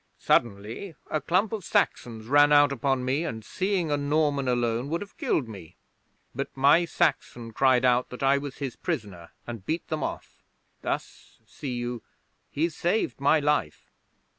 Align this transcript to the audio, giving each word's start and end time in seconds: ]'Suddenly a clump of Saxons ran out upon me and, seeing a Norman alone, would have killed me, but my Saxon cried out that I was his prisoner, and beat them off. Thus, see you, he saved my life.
]'Suddenly 0.17 0.95
a 1.11 1.21
clump 1.21 1.51
of 1.53 1.63
Saxons 1.63 2.25
ran 2.25 2.51
out 2.51 2.71
upon 2.71 3.05
me 3.05 3.23
and, 3.23 3.45
seeing 3.45 3.91
a 3.91 3.97
Norman 3.97 4.47
alone, 4.47 4.89
would 4.89 4.99
have 5.01 5.15
killed 5.15 5.47
me, 5.47 5.75
but 6.33 6.49
my 6.57 6.85
Saxon 6.85 7.51
cried 7.53 7.85
out 7.85 8.09
that 8.09 8.23
I 8.23 8.39
was 8.39 8.57
his 8.57 8.75
prisoner, 8.75 9.29
and 9.45 9.63
beat 9.63 9.87
them 9.89 10.01
off. 10.01 10.41
Thus, 10.81 11.37
see 11.45 11.75
you, 11.75 12.01
he 12.49 12.67
saved 12.67 13.21
my 13.21 13.39
life. 13.39 13.91